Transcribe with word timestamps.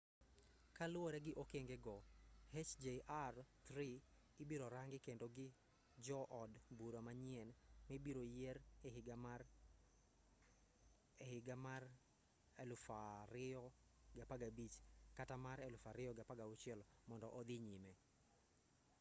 kaluwore 0.77 1.19
gi 1.25 1.33
okenge 1.43 1.75
go 1.85 1.97
hjr-3 2.53 3.69
ibiro 4.41 4.67
rangi 4.75 4.97
kendo 5.05 5.25
gi 5.35 5.47
jo 6.05 6.19
od 6.41 6.51
bura 6.77 6.99
manyien 7.07 7.49
mibiro 7.89 8.23
yier 8.35 8.57
e 8.87 8.89
higa 11.35 11.55
mar 11.65 11.81
2015 13.29 14.79
kata 15.17 15.35
mar 15.45 15.57
2016 15.73 16.83
mondo 17.09 17.27
odhi 17.39 17.55
nyime 17.67 17.91